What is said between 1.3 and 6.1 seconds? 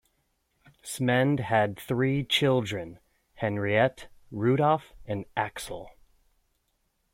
had three children: Henriette, Rudolf and Axel.